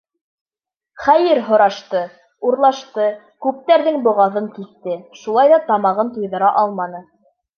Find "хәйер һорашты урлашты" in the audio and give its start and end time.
1.01-3.05